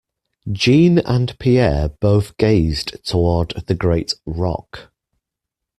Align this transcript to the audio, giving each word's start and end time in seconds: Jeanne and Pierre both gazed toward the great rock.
Jeanne 0.51 0.97
and 0.97 1.37
Pierre 1.37 1.89
both 1.99 2.35
gazed 2.37 3.05
toward 3.05 3.49
the 3.67 3.75
great 3.75 4.11
rock. 4.25 4.91